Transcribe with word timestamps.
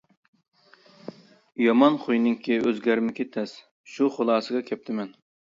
يامان 1.65 1.99
خۇينىڭ 2.05 2.37
ئۆزگەرمىكى 2.71 3.29
تەس، 3.37 3.55
شۇ 3.97 4.11
خۇلاسىگە 4.17 4.67
كەپتىمەن. 4.73 5.17